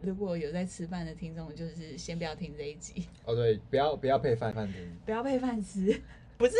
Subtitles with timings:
[0.00, 3.08] 如果有在吃饭的听众，就是先不要听这一集。
[3.24, 6.00] 哦，对，不要不要配饭饭听，不要配饭吃，
[6.38, 6.52] 不是？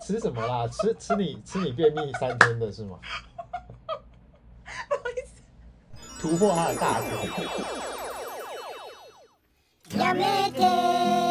[0.00, 0.66] 吃什么啦？
[0.66, 2.98] 吃吃你吃你便秘三天的是吗？
[4.88, 5.42] 不好意思，
[6.18, 7.08] 突破他的大腿。
[9.96, 11.25] やめて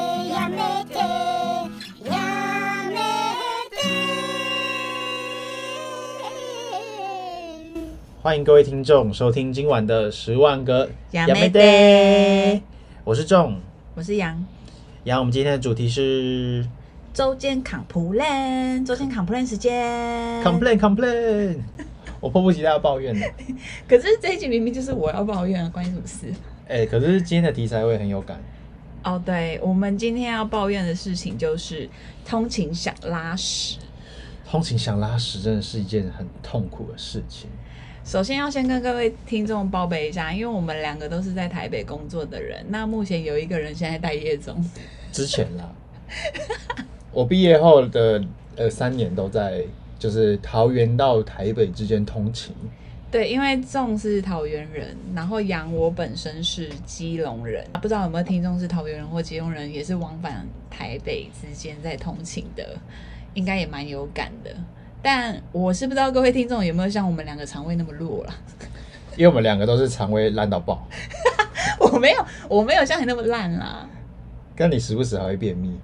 [8.25, 12.61] 欢迎各位听众收听今晚的十万个やめて。
[13.03, 13.55] 我是仲，
[13.95, 14.45] 我是杨。
[15.05, 16.67] 杨，我们今天的主题是
[17.13, 20.43] 周间 complain，周间 complain 时间。
[20.43, 21.57] complain complain，
[22.19, 23.27] 我迫不及待要抱怨了。
[23.87, 26.27] 可是这一集明明就是我要抱怨，关你什么事？
[26.67, 28.39] 哎、欸，可是今天的题材我也很有感。
[29.03, 31.89] 哦，对，我们今天要抱怨的事情就是
[32.23, 33.79] 通勤想拉屎。
[34.47, 37.49] 通勤想拉屎真的是一件很痛苦的事情。
[38.06, 44.64] 首先要先跟各位听众报备一下，因为我们两个都是在台北工作的人，那目前有一个人现在待业中。
[45.10, 45.68] 之前啦，
[47.10, 48.22] 我毕业后的
[48.54, 49.64] 呃三年都在
[49.98, 52.54] 就是桃园到台北之间通勤。
[53.10, 62.78] 对，因为仲是桃园人，然后杨我本身是基隆人，不知道有没有听众是桃园人或基隆人，也是往返台北之间在通勤的，
[63.34, 64.54] 应该也蛮有感的。
[65.02, 68.34] 但我是不知道各位听众有没有像我们两个肠胃那么弱了，
[69.16, 70.86] 因为我们两个都是肠胃烂到爆。
[71.78, 73.88] 我没有，我没有像你那么烂啦。
[74.54, 75.78] 跟你时不时还会便秘。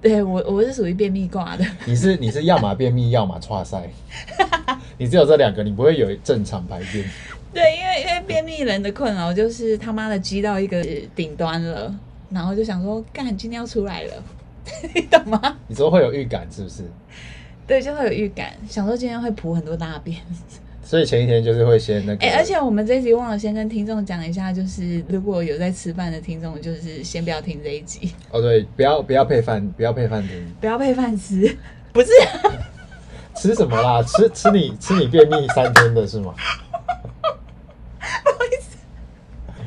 [0.00, 1.64] 对，我我是属于便秘挂的。
[1.86, 3.88] 你是你是要么便秘，要么剉赛。
[4.98, 7.04] 你只有这两个，你不会有正常排便。
[7.52, 11.94] 对，因为因为便秘人的困扰就是他妈的积到一个顶端了，
[12.30, 14.22] 然后就想说，干，今天要出来了，
[14.94, 15.56] 你懂吗？
[15.66, 16.82] 你说会有预感是不是？
[17.66, 20.20] 对，就会有预感，想说今天会铺很多大便，
[20.82, 22.26] 所以前一天就是会先那个。
[22.26, 28.12] 哎、欸，而且我们这一集忘了先跟听众讲一下，就是如果有在吃饭的听众，就是先不要听这一集。
[28.30, 31.56] 哦，对，不要不要配饭，不要配饭听，不要配饭吃，
[31.90, 32.08] 不是？
[33.34, 34.02] 吃什么啦？
[34.02, 36.34] 吃吃你吃你便秘三天的是吗？
[38.22, 38.76] 不好意思，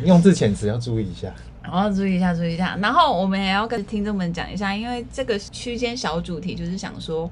[0.05, 1.33] 用字遣词要注意一下。
[1.71, 2.77] 我要注意一下，注意一下。
[2.79, 7.29] 然后我们也要跟听众们讲一下，因为这个区间小主题就是想说。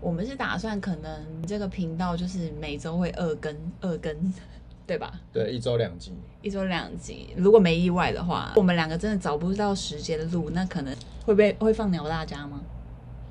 [0.00, 4.14] 我们是打算可能这个频道就是每周会二更二更，
[4.86, 5.12] 对吧？
[5.32, 6.12] 对，一周两集，
[6.42, 7.28] 一周两集。
[7.36, 10.94] 如果没意外的话，我们两个真的找不到时间录，那可能
[11.24, 12.60] 会被会会放鸟大家吗？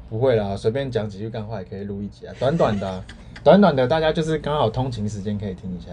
[0.10, 3.04] 不会啦，随便讲几句干话也可以录一集啊，短短的、啊，
[3.44, 5.92] 短短的，大家就是刚好通勤时间可以听一下。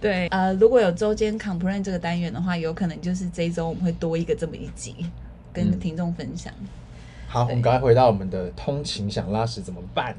[0.00, 4.94] 对，呃，如果有周间 complain 这个单元的话，有可能就是这一周我们会多一个这么一集，
[5.52, 6.52] 跟听众分享。
[6.58, 6.68] 嗯
[7.32, 10.16] 好，我们赶快回到我们的通勤想拉屎怎么办？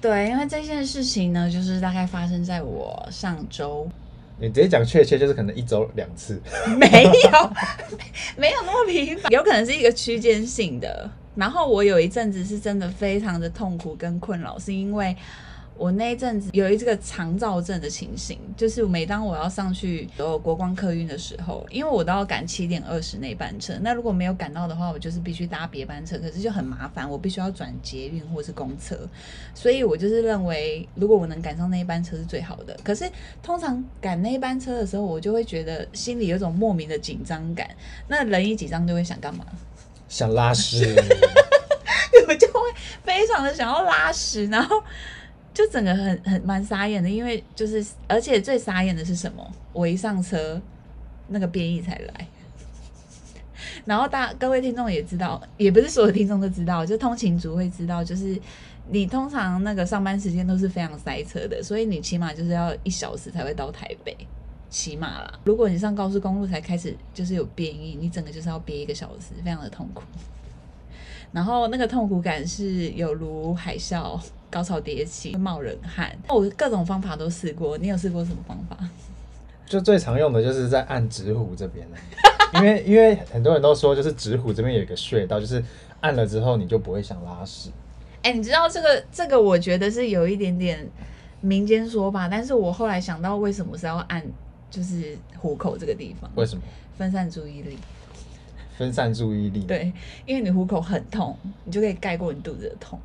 [0.00, 3.88] 对，因为这件事情呢，就是大概发生在我上周。
[4.36, 6.42] 你直接讲确切，就是可能一周两次。
[6.76, 7.52] 没有，
[8.36, 11.08] 没有那么频繁，有可能是一个区间性的。
[11.36, 15.16] 然后我有一阵子是真的非常的痛苦跟困扰，是因为。
[15.78, 28.98] 我那一阵子有一这个长照症的情形，就是每当我要上去有国光客运的时候，因为我都要赶七点二十那班车，那如果没有赶到的话，我就是必须搭别班车，可是就很麻烦，我必须要转捷运或是公车，
[29.54, 32.76] 所以我就是认为，如果我能赶上那一班车是最好的。
[32.82, 33.08] 可是
[33.40, 37.70] 通常赶那一班车的时候，我就会觉得心里有种莫名的紧张感，
[38.08, 39.46] 那人一紧张就会想干嘛？
[40.08, 40.84] 想拉屎，
[42.26, 42.60] 我就会
[43.04, 44.82] 非常的想要拉屎，然后。
[45.58, 49.44] 就整个很很蛮傻眼的，因为就是，而且最傻眼的是什么？
[49.72, 50.62] 我一上车，
[51.26, 52.28] 那个便意才来。
[53.84, 58.40] 然后大各位听众也知道，也不是所有听众都知道，就通勤族会知道，就是
[58.88, 64.16] 你通常那个上班时间都是非常塞车的，所以你起码就是要一小时才会到台北，
[64.70, 65.40] 起码啦。
[65.42, 70.04] 如果你上高速公路才开始就是有变异，你整个就是要憋一个小时，非常的痛苦。
[71.32, 74.16] 然后那个痛苦感是有如海啸。
[74.50, 76.16] 高潮迭起，会冒冷汗。
[76.28, 78.76] 我各种方法都试过，你有试过什么方法？
[79.66, 81.86] 就最常用的就是在按指虎这边
[82.54, 85.62] 因为因为很多人都说，就是指虎这边有一个穴道，就是
[86.00, 87.70] 按了之后你就不会想拉屎。
[88.22, 90.88] 哎、欸，你知道这个这个，我觉得是有一点点
[91.42, 94.24] 民间说法，但是我后来想到，为什么是要按
[94.70, 96.30] 就是虎口这个地方？
[96.34, 96.62] 为什么？
[96.96, 97.76] 分散注意力。
[98.78, 99.60] 分散注意力。
[99.64, 99.92] 对，
[100.24, 102.98] 因为你虎口很痛，你就可以盖过你肚子的痛。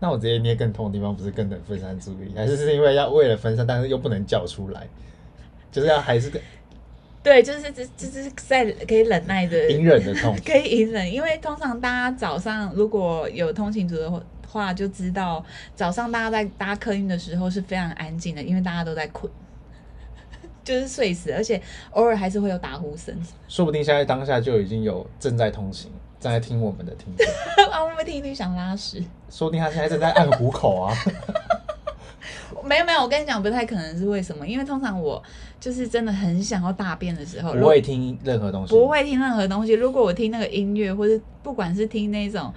[0.00, 2.32] 那我直接捏更痛的地方，不是更能分散注意力？
[2.36, 4.86] 还是是因为要为了分散，但是又不能叫出来，
[5.72, 6.40] 就是要还是个
[7.22, 11.10] 对，就是这这是在可以忍耐的隐忍的痛， 可以隐忍。
[11.10, 15.42] 因为通常大家早上如果有通勤族的话，就知道
[15.74, 19.32] 早上大家在搭客运的时候是非常安静的，因为大家都在困。
[20.62, 21.60] 就是睡死，而且
[21.92, 23.14] 偶尔还是会有打呼声。
[23.48, 25.90] 说不定现在当下就已经有正在通行、
[26.24, 27.26] 正在听我们的听众，
[27.70, 29.02] 啊，会不会听一听想拉屎？
[29.28, 30.96] 说不定他现在正在按虎口啊。
[32.64, 34.46] 没有没有，我跟你讲，不太可能是为什么？
[34.48, 35.22] 因为通常我
[35.60, 39.74] 就是真的很想要大便的时候，不会听任何东西，不会听任何东西。
[39.74, 42.50] 如果我听那个音乐，或者不管是听那种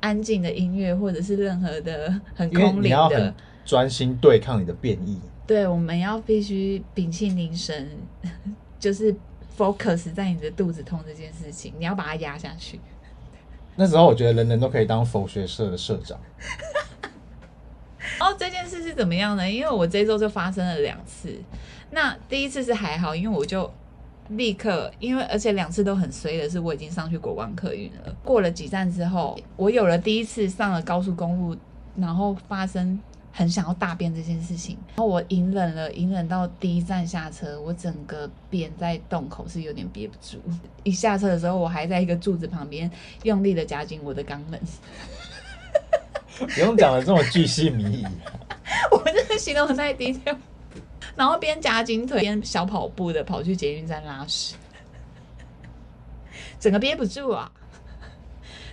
[0.00, 3.34] 安静的音乐，或者是任何的很空灵的，
[3.66, 5.20] 专心对抗你的变异。
[5.46, 7.86] 对，我们要必须屏气凝神，
[8.80, 9.14] 就是
[9.58, 12.80] focus 在你的肚子痛这件事情，你要把它压下去。
[13.76, 16.18] 那时候我觉得人人都可以当佛学社的社长。
[18.20, 19.50] 哦，这件事是怎么样呢？
[19.50, 21.34] 因为我这周就发生了两次。
[21.90, 23.70] 那第一次是还好，因为我就
[24.28, 28.14] 立刻，因为而且两次都很衰的是，我已经上去国光客运了。
[28.22, 31.56] 过了几站之后，我有了第一次上了高速公路，
[31.96, 33.00] 然后发生
[33.32, 34.76] 很想要大便这件事情。
[34.88, 40.38] 然后我隐忍了，隐忍到第一站下车，我整个便在洞口是有点憋不住。
[40.82, 42.90] 一下车的时候，我还在一个柱子旁边
[43.22, 44.60] 用力的夹紧我的肛门。
[46.54, 48.06] 不用讲的这么巨细靡遗，
[48.90, 50.34] 我真的形容的太低调。
[51.14, 54.54] 然后边夹紧腿边小跑步的跑去捷运站拉屎，
[56.58, 57.50] 整个憋不住啊。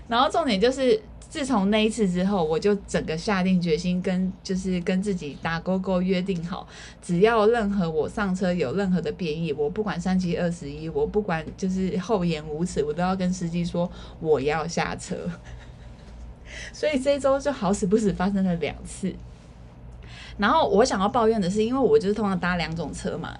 [0.07, 1.01] 然后重点就是，
[1.37, 6.67] 自从那一次之后，我就整个下定决心跟就是跟自己打勾勾约定好，
[6.99, 13.87] 只要任何我上车有任何的变异，我不管三七二十一，我不管就是厚颜无耻，我都要跟司机说
[14.19, 15.15] 我要下车。
[16.73, 19.13] 所以这一周就好死不死发生了两次，
[20.39, 23.37] 然后我想要抱怨的是，因为我就是通常搭两种车嘛，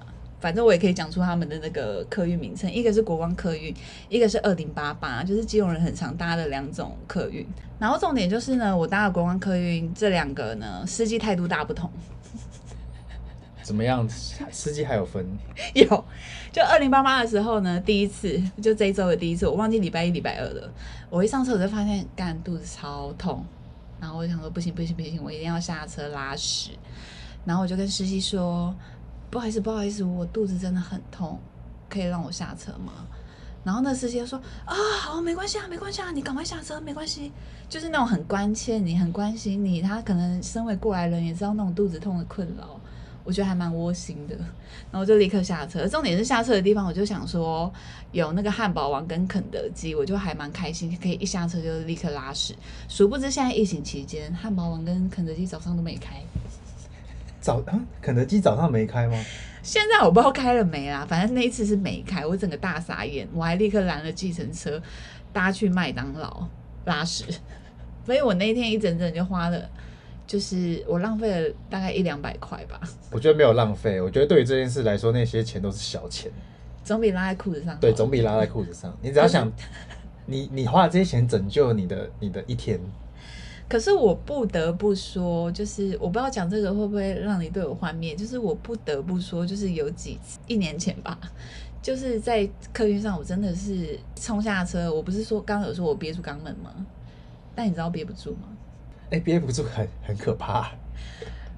[0.48, 3.76] 反正我也可以讲出他们的那个客运名称，一个是国光客运，
[4.08, 7.46] 一个是二零八八，就是基隆人很常搭的两种客运。
[7.78, 11.92] 然后重点就是呢，我搭的国光客运这两个呢，司机态度大不同。
[13.62, 14.08] 怎么样？
[14.08, 15.26] 司机还有分？
[15.74, 16.06] 有，
[16.54, 20.72] 就二零八八的时候呢，第一次就这一周的第一次，我忘记礼拜一、礼拜二了。
[21.10, 23.44] 我一上车我就发现，干肚子超痛，
[24.00, 26.72] 然后我就想说不行不行不行，我一定要下车拉屎。
[27.44, 28.76] 然后我就跟司机说，
[29.30, 31.40] 不好意思不好意思，我肚子真的很痛，
[31.90, 32.94] 可以让我下车吗？
[33.64, 37.32] 然后那司机说啊，好，没关系啊，没关系啊，你赶快下车，没关系。
[37.68, 42.80] 就是那种很关切你、很关心你，他可能身为过来人也知道那种肚子痛的困扰。
[43.26, 44.38] 我觉得还蛮窝心的，
[44.90, 45.86] 然后就立刻下车。
[45.86, 47.70] 重点是下车的地方，我就想说
[48.14, 52.56] 有那个汉堡王跟肯德基，我就还蛮开心，可以一下车就立刻拉屎。
[52.88, 56.24] 殊不知现在疫情期间，汉堡王跟肯德基早上都没开。
[57.48, 59.18] 早啊，肯德基早上没开吗？
[59.64, 64.82] 现在我不知道开了没啦，反正那一次是没开，我整个大傻眼，我还立刻拦了计程车
[65.32, 66.46] 搭去麦当劳
[66.84, 67.24] 拉屎。
[68.06, 69.70] 所以我那天一整整就花了。
[70.26, 72.82] 就是我浪费了大概一两百块吧。
[73.12, 76.30] 我觉得没有浪费，我觉得对于这件事来说，那些钱都是小钱，
[76.84, 77.80] 总比拉在裤子上。
[77.80, 78.94] 对，总比拉在裤子上。
[79.02, 79.50] 你只要想，
[80.26, 82.78] 你你花了这些钱拯救你的你的一天。
[83.70, 88.16] 可是我不得不说，就是我不知道讲这个会不会让你对我幻灭。
[88.16, 91.20] 就是我不得不说，就是有几次一年前吧，
[91.82, 94.94] 就是在客运上，我真的是冲下车。
[94.94, 96.74] 我不是说刚刚有说我憋住肛门吗？
[97.54, 98.48] 但你知道憋不住吗？
[99.10, 100.72] 哎，憋不住很很可怕。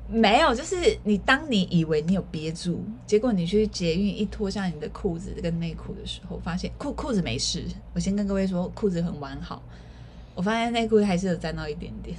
[0.08, 7.64] 没有，就是你当你以为你有憋住，结果你去捷运一脱下你的裤子跟内裤的时候，发现裤裤子没事。
[7.94, 9.62] 我先跟各位说，裤子很完好。
[10.40, 12.16] 我发现内裤还是有沾到一点点。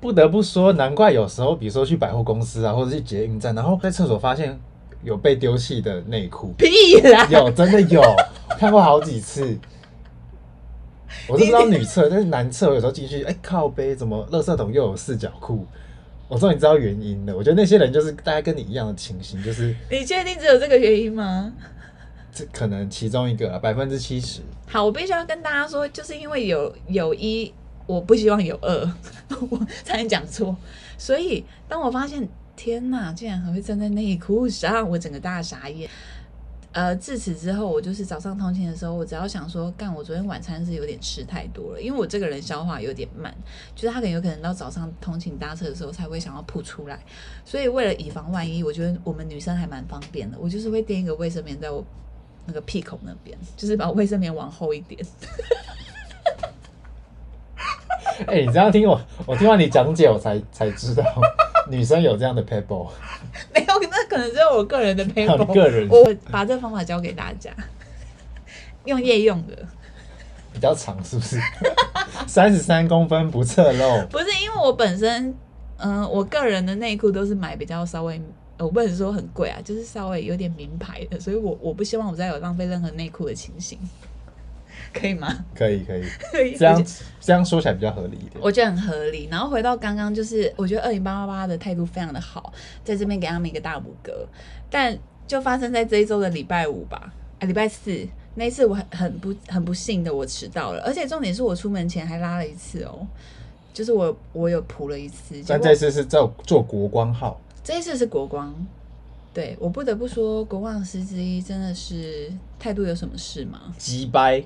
[0.00, 4.58] 不得不说，难怪有时候，比如说去百货公司啊，或者去捷运站，然后在厕所发现
[5.04, 6.52] 有被丢弃的内裤。
[6.58, 7.28] 屁啦！
[7.30, 8.02] 有，真的有，
[8.58, 9.56] 看过好几次。
[11.28, 15.64] 我都不知道女厕，但是男厕我有时候进去，哎、欸，靠背怎么垃圾桶又有四角裤？
[16.26, 17.36] 我终于知道原因了。
[17.36, 21.52] 我觉得那些人就是大家跟你一样的情形，就是你确定只有这个原因吗？
[22.36, 24.42] 这可能其中一个啊，百分之七十。
[24.68, 27.50] 好，我必须要跟大家说，就是因为有有一，
[27.86, 28.92] 我不希望有二，
[29.48, 30.54] 我才能讲错。
[30.98, 35.88] 所以当我发现天哪，竟然还会站在内裤上，我整个大傻眼。
[36.72, 43.34] 呃，自此之后，我就是早上通勤的时候，我只要想说，干，我昨天晚餐是有点吃太多了，因为我这个人消化有点慢，
[43.74, 47.02] 就是他可能有可能到早上通勤搭车的时候才会想要吐出来，
[47.46, 51.82] 所以为了以防万一，我觉得我们女生还蛮方便的，我就是会垫一个卫生棉在我
[52.46, 55.00] 那个屁孔那边，就是把卫生棉往后一点。
[58.26, 61.04] 哎、欸，你这样听我，我听完你讲解，我才才知道。
[61.68, 62.88] 女生有这样的 paper
[63.52, 67.50] 没有，那可能只有我个人的 paper 个人，我把这个方法教给大家，
[68.84, 69.56] 用夜用的，
[70.54, 71.38] 比较长是不是？
[72.26, 75.34] 三十三公分不侧漏，不是因为我本身，
[75.78, 78.18] 嗯、呃，我个人的内裤都是买比较稍微
[78.58, 83.78] 我不能说很贵啊，就是稍微有点名牌的，所以我我不希望我再有浪费任何内裤的情形，
[84.94, 85.28] 可以吗？
[85.54, 85.96] 可以 可
[86.42, 86.84] 以，这样
[87.20, 88.34] 这样说起来比较合理一点。
[88.40, 89.28] 我觉得很合理。
[89.30, 94.26] 然后回到刚刚，就是我觉得二零八八八的态度非常的好，在这边给他们一个大拇哥。
[94.70, 94.96] 但
[95.26, 103.06] 就发生在这一周的礼拜五吧，啊，礼拜四那一次我很很不很不幸的我迟到了，而且重点是我出门前还拉了一次哦，
[103.74, 105.42] 就是我我有扑了一次。
[105.46, 107.38] 但这次是坐坐国光号。
[107.66, 108.54] 这一次是国光，
[109.34, 113.60] 对，我不得不说，国光司机真的是态度有什么事吗？
[113.76, 114.40] 急掰，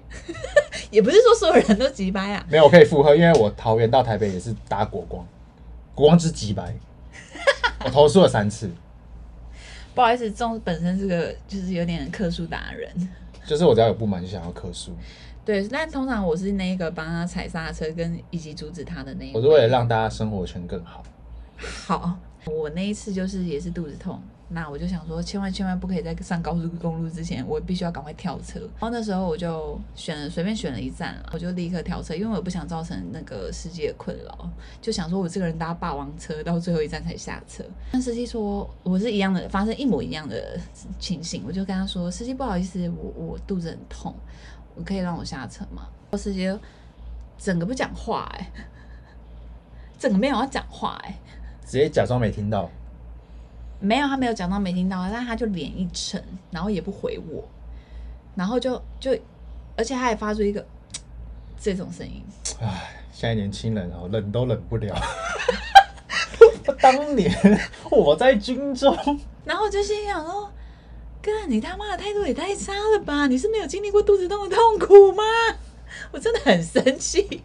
[0.91, 2.43] 也不是说所有人都急掰啊。
[2.49, 5.23] 没有，我可以附和，因为我桃园到台北也是搭国光，
[5.95, 6.75] 国光之急掰，
[7.85, 8.71] 我投诉了三次。
[9.95, 12.91] 不好意思，中本身是个就是有点客诉达人，
[13.45, 14.93] 就是我只要有不满就想要客诉。
[15.45, 19.39] 对，但通常我是那个帮他踩刹车跟以及阻止他的那一个。
[19.39, 21.03] 我是为了让大家生活圈更好。
[21.87, 22.19] 好。
[22.47, 28.61] 我那一次就是也是肚子痛，那我就想说，千万千万不可以在上高速公路之前，我必须要赶快跳车。
[28.61, 37.63] 然后那时候我就选了随便选了一站，我就立刻跳车，因为我不想造成那个司机的困扰，就想说我这个人搭霸王车到最后一站才下车。
[37.93, 40.59] 那司机说我是一样的，发生一模一样的
[40.99, 44.15] 情形，我就跟他说，司机不好意思，我我肚子很痛，
[44.75, 45.89] 我可以让我下车吗？
[46.17, 46.51] 司机
[47.39, 48.51] 整个不讲话哎、
[49.99, 51.19] 整个没有要讲话哎、
[51.71, 52.69] 直接假装没听到，
[53.79, 57.45] 没有，他没有讲到没听到，但他就脸一沉，然后也不回我，
[58.35, 59.17] 然后就就，
[59.77, 60.67] 而且他还发出一个
[61.61, 62.25] 这种声音。
[62.61, 64.93] 唉，现在年轻人哦，忍都忍不了。
[66.83, 67.33] 当年
[67.89, 70.51] 我在军中，然后就心想说
[71.23, 73.29] ：“哥，你他妈的态度也太差了吧？
[73.29, 75.23] 你是没有经历过肚子痛的痛苦吗？”
[76.11, 77.43] 我真的很生气。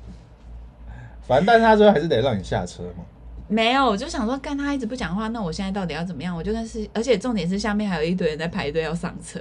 [1.27, 3.05] 反正，但是他最后还是得让你下车嘛。
[3.48, 6.36] 没有，我就想说，干他一直不讲话，那我现在到底要怎么样？
[6.36, 9.40] 我就跟司，而且重点是下面还有一堆人在排队要上车，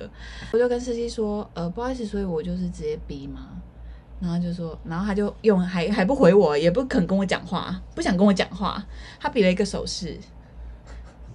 [0.52, 3.48] 我就跟司机说，呃，不好意思，所以我就是直接逼嘛，
[4.20, 8.84] 然后就说，然后他就用还还不回我，也不肯跟我讲话，不想跟我讲话，
[9.18, 10.14] 他比了一个手势，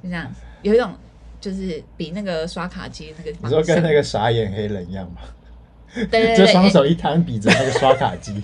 [0.04, 0.94] 就这样，有一种
[1.42, 5.22] 就是比那个刷卡机那个，你说跟那个傻眼黑人一样吗？
[5.96, 8.44] 对，对，对， 就双手一摊比着那个刷卡机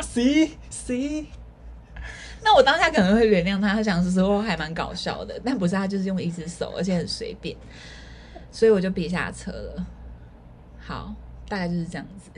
[0.00, 1.26] ，C C。
[2.42, 7.54] 那我当下可能会原谅他，他想说还蛮搞笑的，但不是，他就是用一只手，而且很随便，
[8.50, 9.86] 所以我就别下车了。
[10.78, 11.14] 好，
[11.48, 12.30] 大概就是这样子。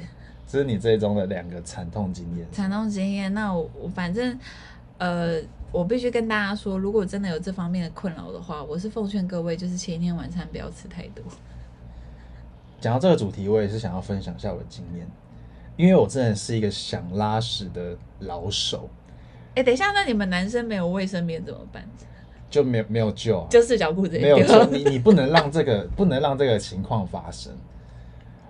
[0.47, 2.47] 这是你最终的两个惨痛经验。
[2.53, 4.39] 惨痛经验，那我我反正
[4.99, 5.41] 呃，
[5.71, 11.25] 我必须跟大家说，如果真的有这方面的困扰的话，我是奉劝各位，就是前一天晚餐不要吃太多。
[12.81, 15.07] 讲到这个主题，我也是想要分享一下我的经验，
[15.77, 18.91] 因为我真的是一个想拉屎的老手。
[19.55, 21.83] 哎、欸，等一下，那你们男生没有卫生棉怎么办？
[22.49, 24.65] 就没有没有救啊，就四角裤子没有救。
[24.67, 27.51] 你你不能让这个不能让这个情况发生。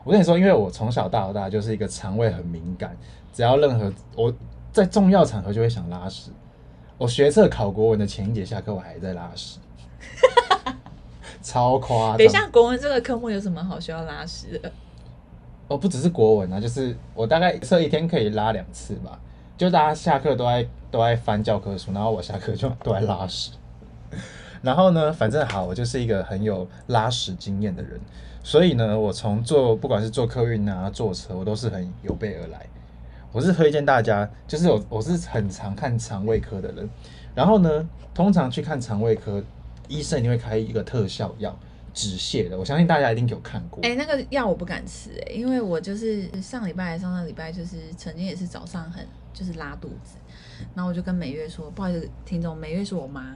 [0.04, 2.96] 我跟你说，因为我从小到大就是一个肠胃很敏感，
[3.32, 4.34] 只要任何我
[4.72, 6.32] 在重要场合就会想拉屎。
[6.98, 9.58] 我学测考国文的前一节下课，我还在拉屎，
[11.42, 12.18] 超夸张。
[12.18, 14.72] 等一下，国文这个科目有什么好需要拉屎的？
[15.68, 19.20] 哦，不只是国文啊，就是我大概测一天可以拉两次吧。
[19.62, 23.52] 就大家下课都在都在翻教科书，然后我下课就都在拉屎。
[24.60, 28.00] 然后呢，反正好，我就是一个很有拉屎经验的人，
[28.42, 32.66] 所以呢，我从坐不管是坐客运啊、坐车，我都是很有备而来。
[33.30, 36.90] 我是推荐大家，就是我我是很常看肠胃科的人，
[37.32, 39.40] 然后呢，通常去看肠胃科
[39.86, 41.56] 医生一定会开一个特效药
[41.94, 43.80] 止泻的，我相信大家一定有看过。
[43.84, 49.06] 哎、欸，那个药我不敢吃哎、欸，因为我就是上礼拜上上礼拜就是曾经也是早上很。
[49.34, 50.18] 就是拉肚子，
[50.74, 53.34] 然后我就跟美月说，不好意思，听众，美月是我妈，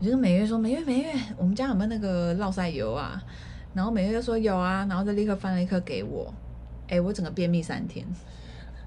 [0.00, 3.22] 我就跟美月说，美月，美月，我们家有没有那个烙赛油啊？
[3.72, 6.34] 然后美月就说有啊，然后就立刻翻了一颗给我，
[6.88, 8.04] 哎、欸，我整个便秘三天。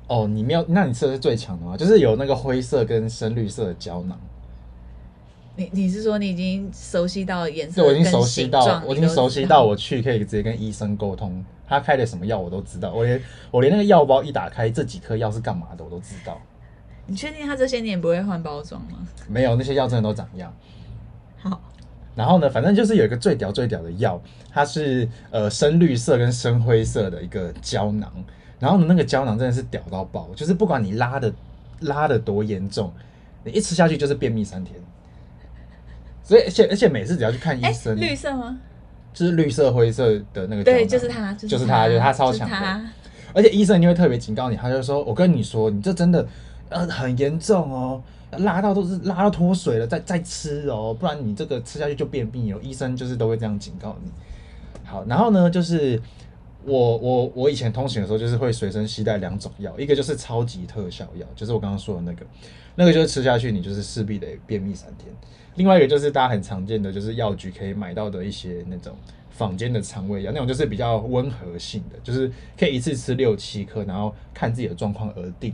[0.07, 1.77] 哦，你没有，那你吃的是最强的吗？
[1.77, 4.19] 就是有那个灰色跟深绿色的胶囊。
[5.60, 7.82] 你你是说你已经熟悉到颜色？
[7.82, 16.39] 对，我已经熟悉到，我已经熟悉到我去可以直接跟医生沟通，他开的什么药我都知道，我连我连那个药包一打开，这几颗药是干嘛的我都知道。
[17.08, 19.06] 你确定他这些年不会换包装吗？
[19.28, 20.54] 没有，那些药真的都长一样。
[21.42, 21.60] 好，
[22.16, 28.10] 然后呢，反正就是有一个最屌最屌的药，它是呃深绿色跟深灰色的一个胶囊。
[28.60, 31.34] 然后呢，那个胶囊真的是屌到爆，就是不管你拉的
[31.82, 32.94] 拉的多严重，
[33.44, 34.80] 你一吃下去就是便秘三天。
[36.29, 38.55] 所以而且而且每次只要去看医生，欸、绿色吗？
[39.12, 42.81] 就是绿色灰色的那个，对，就是他，就是他，就是他超强的。
[43.33, 46.24] 而且医生一定会特别警告你，他就说：“我跟你说，你这真的。”
[46.69, 48.00] 呃，很严重哦，
[48.38, 52.59] 拉到都是拉到脱水了，再再吃哦，不然你这个吃下去就便秘哦。
[52.62, 54.12] 医生就是都会这样警告你。
[54.86, 56.00] 好，然后呢，就是
[56.66, 62.25] 我我我以前通行的时候，就是会随身携带两种药，一个就是超级特效药，就是我刚刚说的那个，
[62.75, 65.13] 那个就是吃下去你就是势必得便秘三天。
[65.56, 68.96] 另外一个就是大家很常见的，就是药局可以买到的一些那种
[69.30, 75.54] 坊间的肠胃药，那种就是比较温和性的，就是可以一次吃六七颗，然后看自己的状况而定。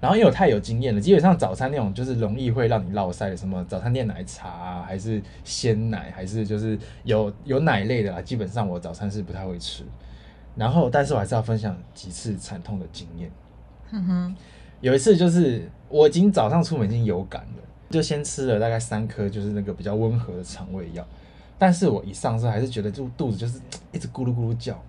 [0.00, 9.84] 然后因为我太有经验了，基本上早餐那种就是容易会让你落塞的，什么早餐店奶茶啊，还是鲜奶，还是就是有有奶类的啦，基本上我早餐是不太会吃。
[10.56, 13.30] 然后，但是我还是要分享几次惨痛的经验。
[13.90, 14.36] 哼哼，
[14.80, 21.06] 有一次就是我已经早上出门已经有感了，就先吃了大概三颗，就是那个比较温和的肠胃药。
[21.56, 23.60] 但是我一上车还是觉得就肚子就是
[23.92, 24.82] 一直咕噜咕噜叫，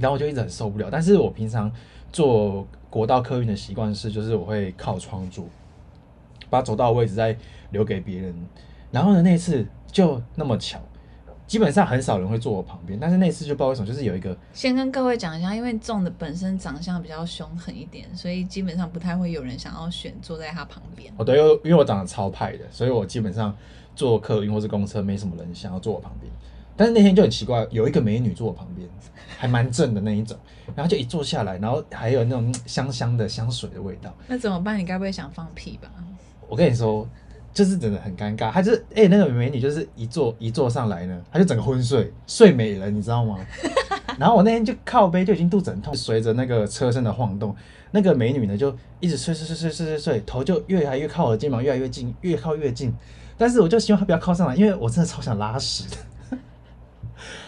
[0.00, 0.88] 然后我就一直很受不了。
[0.90, 1.70] 但是我平常
[2.12, 5.44] 坐国道客运的习惯是，就是我会靠窗坐，
[6.48, 7.36] 把走道的位置再
[7.70, 8.34] 留给别人。
[8.90, 10.80] 然后呢，那次就那么巧，
[11.46, 14.34] 基本上很少人会坐我旁边，但是那次就不知道为什么，就是有一个。
[14.52, 21.12] 先跟各位讲一下，因为仲的本身长相比较凶狠一点，所以基本上不太会有人想要选坐在他旁边。
[21.16, 23.54] 哦，对，因为因为我长得超派的，所以我基本上
[23.94, 26.32] 坐客运或是公车，没什么人想要坐我旁边。
[26.76, 28.88] 但是那天就很奇怪，有一个美女坐我旁边，
[29.38, 30.36] 还蛮正的那一种，
[30.76, 34.14] 然后就一坐下来，然后还有那种香香的香水的味道。
[34.28, 34.78] 那怎么办？
[34.78, 35.90] 你该不会想放屁吧？
[36.48, 37.08] 我跟你说，
[37.52, 38.52] 就是真的很尴尬。
[38.52, 43.38] 她就是哎、欸，那个美女就是一坐一坐上来呢，她就整个昏睡，睡美人，你知道吗？
[44.18, 47.54] 然后我那天就靠背就已经肚子很痛，随着那个车身的晃动，
[47.90, 52.94] 那个美女呢就一直睡睡睡睡睡睡睡，头就越来越靠我的肩膀，越来越近，越靠越近。
[53.36, 55.96] 但是我就希望她不要靠上来，因为我真的超想拉屎的。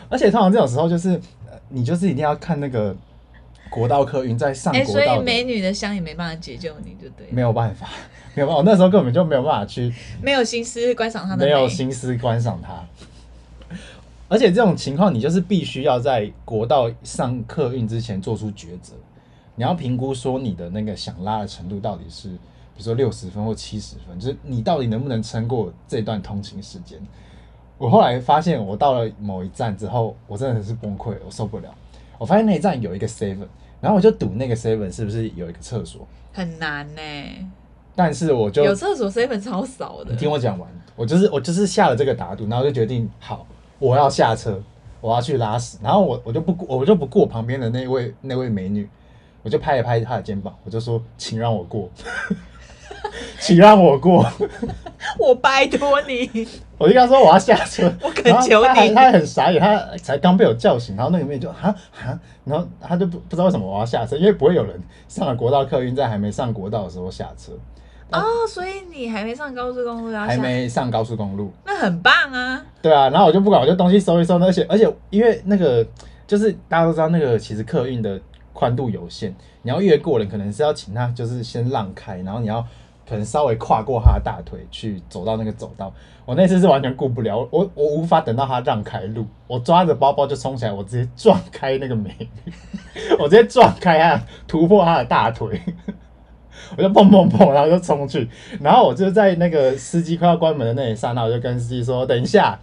[0.09, 1.21] 而且通常这种时候，就是
[1.69, 2.97] 你就是一定要看那个
[3.69, 7.89] 国道客运在上国道，欸，所以美女的香也没办法解救你，就对，没有办法，
[8.35, 12.83] 没有办法，我那时候根本就没有办法去，没有心思观赏她的，没有心思观赏她。
[14.31, 18.95] 而且这种情况，你就是必须要在国道上客运之前做出抉择，
[19.57, 26.99] 你要评估说你的那个想拉的程度到底是，比如说六十分或七十分，就是你到底能不能撑过这段通勤时间。
[27.79, 31.73] 我后来发现，我到了某一站之后，我真的是崩溃，我受不了。
[32.19, 33.47] 我发现那一站有一个 seven，
[33.81, 36.07] 然后我就赌那个 seven 是不是有一个厕所？
[36.33, 37.01] 很难呢。
[37.95, 40.11] 但是我就有厕所 seven 超少的。
[40.11, 43.47] 你听我讲完，我就是我就是下了这个打赌，然后就决定好，
[43.79, 44.61] 我要下车，
[45.01, 45.79] 我要去拉屎。
[45.83, 48.89] 然后我我就不我就不过旁边的那位那位美女，
[49.43, 51.89] 我就拍一拍她的肩膀，我就说，请让我过。
[53.41, 54.27] 请让我过，
[55.19, 56.47] 我拜托你。
[56.79, 58.95] 我就跟他说我要下车， 我恳求你。
[58.95, 67.53] 他很傻眼，他才刚被我叫醒，然后那里面就哈哈，然后他就不不知道为什么我要下车，因为不会有人上了国道客运在还没上国道的时候下车。
[68.13, 70.27] 哦，所以你还没上高速公路要下？
[70.29, 72.65] 还没上高速公路，那很棒啊。
[72.81, 75.85] 对啊，然后我就不管，我就东西收一收，而且而且因为那个
[76.29, 78.21] 就是大家都知道那个其实客运的
[78.53, 82.65] 宽度有限，你要越过人，可能是要请他就是先让开，然后你要。
[83.09, 85.91] 可能稍微跨过他的大腿去走到那个走道，
[86.27, 92.53] 我那次是完全顾不了，我我无法等到他让开路，我抓着包包就冲起来，我直接撞开那个美女，
[93.19, 95.59] 我直接撞开他，突破他的大腿，
[96.77, 98.29] 我就砰砰砰，然后就冲去，
[98.61, 102.59] 然后我就在那个司机快要关门的那一刹那，我就跟司机说等一下，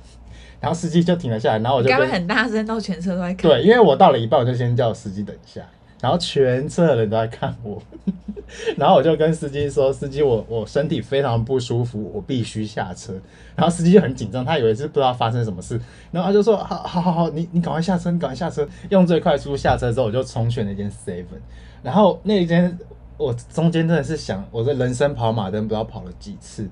[0.62, 5.62] 然后司机就停了下来，然后我就刚刚很大声到全车都在看，对，因为我到了一半，我就先叫司机等一下。
[6.02, 7.82] 然后全车的人都在看我，
[8.78, 13.14] 然后我就跟司机说：“司机，我我身体非常不舒服，我必须下车。”
[13.56, 15.80] 然后司机就很紧张，他以为是不知道发生什么事，
[16.12, 21.40] 然后他就说：“好好好好，你你赶快下车，你赶快下车。”用最快速度下车之后，我就冲去那间 seven。
[21.82, 22.78] 然后那一间
[23.18, 26.64] 我中间真的是想，我的人生跑马灯不知道跑了几次，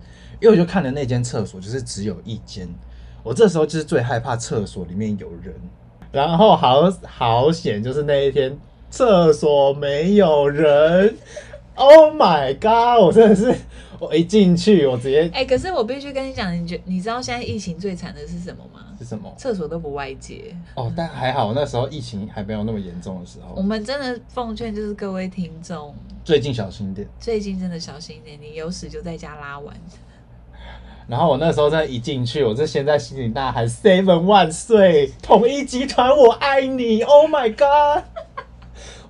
[0.42, 2.68] 因为我就看了那间厕所，就是只有一间。
[3.24, 5.56] 我这时候就是最害怕厕所里面有人，
[6.12, 8.56] 然后好好险，就是那一天。
[8.94, 11.18] 厕所没有人
[11.74, 13.04] ，Oh my god！
[13.04, 13.52] 我真的是，
[13.98, 18.82] 我一进去，我直接哎、欸，可是我必须跟你讲，你觉你知道现在疫情最惨的是什么吗？
[19.00, 19.34] 是什么？
[19.36, 20.56] 厕所都不外接。
[20.76, 23.56] 哦，但还好那时候疫情还没有那么严重的时候。
[23.56, 27.08] 我们真的奉劝就是各位听众，最近小心点。
[27.20, 29.76] 最近真的小心点，你有屎就在家拉完。
[31.08, 38.04] 然后我那时候在一进去，我就先在心里大喊 “Seven 万岁，统一集团我爱你 ”，Oh my god！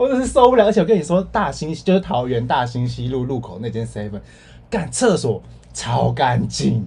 [0.04, 4.20] 我真是受不了，而且我跟你说，大兴就是桃园大兴西路路口那间 seven，
[4.70, 5.42] 干厕所
[5.74, 6.86] 超干净，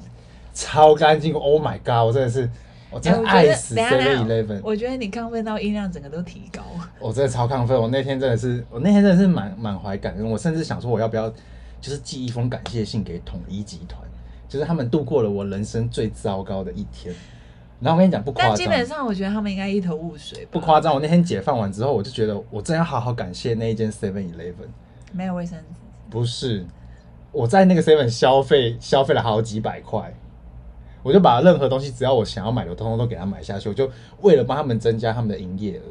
[0.52, 2.06] 超干净，Oh my god！
[2.06, 2.50] 我真的是，
[2.90, 4.60] 我真的爱死 seven eleven。
[4.62, 6.60] 我觉得你亢奋到音量整个都提高。
[6.98, 11.30] 我真的超亢奋，我那天真的是，我那天真的是满满怀感恩，我甚至想说我要不要
[11.80, 14.02] 就是寄一封感谢信给统一集团，
[14.46, 17.14] 就是他们度过了我人生最糟糕的一天。
[17.80, 20.46] 然后我跟你讲不夸张，但基本上我觉得他们应该一头雾水。
[20.50, 24.68] 不夸张，我那天解放完之后，我就觉得我真要好好感谢那一间 Seven Eleven。
[25.12, 25.80] 没有卫生纸？
[26.08, 26.64] 不是，
[27.32, 30.14] 我在那个 Seven 消费消费了好几百块，
[31.02, 33.90] 我就把任何东西只要我想要买的，通通都给他买下去，我就
[34.22, 35.82] 为了帮他们增加他们的营业额。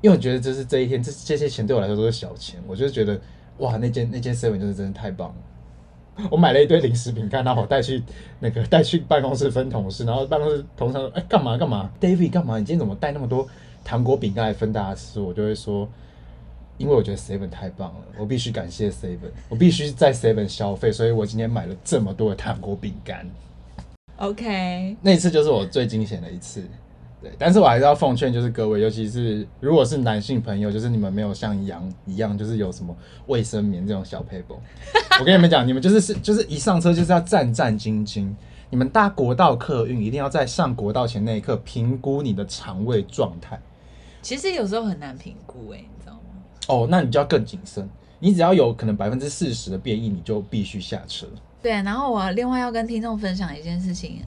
[0.00, 3.20] 因为我觉得就是这一天，这这些钱对我来说都是小钱，我就觉得
[3.58, 5.34] 哇，那间那间 Seven 就是真的太棒了。
[6.30, 8.02] 我买了一堆零食饼干，然后我带去
[8.40, 12.58] 那个带去办公室分同事，然后办公室同事说：“哎，干嘛干嘛？David 干嘛？
[12.58, 13.46] 你今天怎么带那么多
[13.82, 15.88] 糖果饼干来分大家吃？”我就会说
[16.78, 23.26] ：“因为我觉得 Seven 太棒了，我必须感谢 Seven，我必须在 Seven 消费，所以我今天买了这么多的糖果饼干。”
[24.18, 26.62] OK，那一次就是我最惊险的一次。
[27.24, 32.94] 对，但是我还是要奉劝，就是各位，尤其是如果是男性朋友，就是你们没有像羊一样，就是有什么
[33.28, 34.58] 卫生棉这种小 paper，，
[35.18, 38.30] 我跟你们讲，你们就是 是就是一上车就是要战战兢兢。
[38.68, 43.58] 你们搭国道客运一定要在上国道前那一刻评估你的肠胃状态。
[44.20, 46.42] 其实有时候很难评估，哎，你知道吗？
[46.66, 47.88] 哦，那你就要更谨慎。
[48.18, 51.26] 你只要有可能百分之四十的变异，你就必须下车。
[51.62, 54.22] 对，然后我另外要跟听众分享一件事情。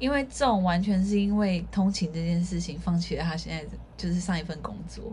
[0.00, 3.64] 因为这种完全是因为通勤这件事情放弃了他现在
[3.96, 5.04] 就是上一份工作。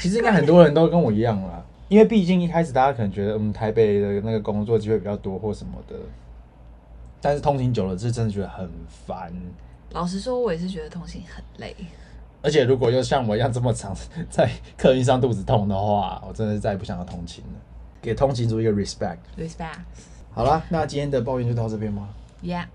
[0.00, 5.94] 其实应该很多人都跟我一样啦，因为毕竟一开始大家可能觉得嗯台北的那个工作机会比较多或什么的，
[7.20, 8.70] 但是通勤久了是真的觉得很
[9.06, 9.32] 烦。
[9.90, 11.74] 老实说，我也是觉得通勤很累。
[12.40, 13.94] 而且如果又像我一样这么长
[14.30, 17.60] 在客运上肚子痛的话，我真的是再也不想要通勤了。
[18.00, 19.18] 给通勤族一个 respect。
[19.36, 19.80] respect。
[20.30, 22.08] 好了，那今天的抱怨就到这边吗
[22.44, 22.66] ？Yeah。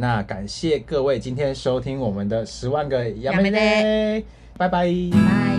[0.00, 4.24] 那感谢各位今天收听我们的十万个亚美内，
[4.56, 5.49] 拜拜。